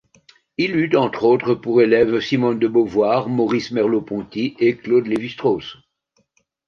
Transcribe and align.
Il 0.57 0.75
eut 0.77 0.97
entre 0.97 1.25
autres 1.25 1.53
pour 1.53 1.79
élève 1.79 2.19
Simone 2.21 2.57
de 2.57 2.67
Beauvoir, 2.67 3.29
Maurice 3.29 3.69
Merleau-Ponty 3.69 4.55
et 4.57 4.75
Claude 4.75 5.05
Lévi-Strauss. 5.05 5.77